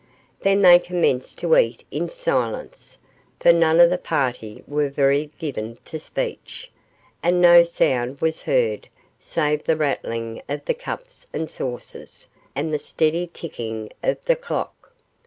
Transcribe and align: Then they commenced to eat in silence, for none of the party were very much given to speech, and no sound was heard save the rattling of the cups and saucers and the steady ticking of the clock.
Then 0.39 0.63
they 0.63 0.79
commenced 0.79 1.37
to 1.37 1.55
eat 1.55 1.83
in 1.91 2.09
silence, 2.09 2.97
for 3.39 3.53
none 3.53 3.79
of 3.79 3.91
the 3.91 3.99
party 3.99 4.63
were 4.67 4.89
very 4.89 5.25
much 5.27 5.37
given 5.37 5.77
to 5.85 5.99
speech, 5.99 6.71
and 7.21 7.39
no 7.39 7.61
sound 7.61 8.19
was 8.19 8.41
heard 8.41 8.87
save 9.19 9.63
the 9.65 9.77
rattling 9.77 10.41
of 10.49 10.65
the 10.65 10.73
cups 10.73 11.27
and 11.33 11.47
saucers 11.51 12.29
and 12.55 12.73
the 12.73 12.79
steady 12.79 13.27
ticking 13.31 13.89
of 14.01 14.17
the 14.25 14.35
clock. 14.35 14.91